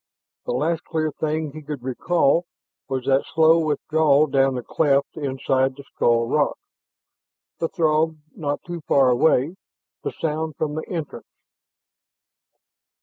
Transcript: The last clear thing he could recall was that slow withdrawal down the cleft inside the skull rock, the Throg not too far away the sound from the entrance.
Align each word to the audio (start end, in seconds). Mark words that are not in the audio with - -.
The 0.47 0.53
last 0.53 0.83
clear 0.83 1.11
thing 1.11 1.51
he 1.51 1.61
could 1.61 1.83
recall 1.83 2.47
was 2.89 3.05
that 3.05 3.23
slow 3.35 3.59
withdrawal 3.59 4.25
down 4.25 4.55
the 4.55 4.63
cleft 4.63 5.15
inside 5.15 5.75
the 5.75 5.83
skull 5.93 6.27
rock, 6.27 6.57
the 7.59 7.69
Throg 7.69 8.17
not 8.35 8.63
too 8.63 8.81
far 8.87 9.11
away 9.11 9.57
the 10.01 10.11
sound 10.11 10.55
from 10.55 10.73
the 10.73 10.89
entrance. 10.89 11.27